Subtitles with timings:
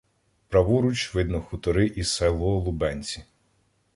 [0.47, 3.23] Праворуч видно хутори і село Лубенці.